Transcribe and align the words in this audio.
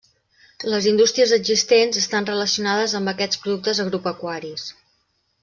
Les 0.73 0.85
indústries 0.91 1.33
existents 1.37 1.99
estan 2.01 2.29
relacionades 2.31 2.97
amb 3.01 3.13
aquests 3.13 3.43
productes 3.45 3.83
agropecuaris. 3.85 4.67